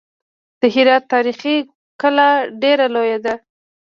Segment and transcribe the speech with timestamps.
[0.59, 1.55] د هرات تاریخي
[2.01, 2.29] کلا
[2.61, 3.33] ډېره لویه ده.